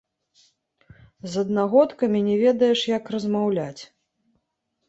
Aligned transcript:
З 1.33 1.43
аднагодкамі 1.45 2.19
не 2.31 2.35
ведаеш, 2.43 2.79
як 2.97 3.15
размаўляць. 3.17 3.81